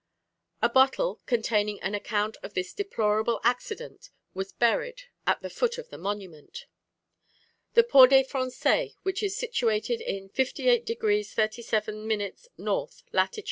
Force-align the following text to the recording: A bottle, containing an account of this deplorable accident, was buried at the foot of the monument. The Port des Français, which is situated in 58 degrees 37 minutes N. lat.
A 0.63 0.67
bottle, 0.67 1.21
containing 1.27 1.79
an 1.81 1.93
account 1.93 2.35
of 2.41 2.55
this 2.55 2.73
deplorable 2.73 3.39
accident, 3.43 4.09
was 4.33 4.51
buried 4.51 5.03
at 5.27 5.43
the 5.43 5.49
foot 5.51 5.77
of 5.77 5.89
the 5.91 5.97
monument. 5.99 6.65
The 7.75 7.83
Port 7.83 8.09
des 8.09 8.23
Français, 8.23 8.95
which 9.03 9.21
is 9.21 9.35
situated 9.37 10.01
in 10.01 10.29
58 10.29 10.87
degrees 10.87 11.35
37 11.35 12.07
minutes 12.07 12.47
N. 12.57 12.65
lat. 13.13 13.37